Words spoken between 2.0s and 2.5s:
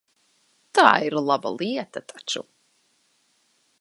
taču.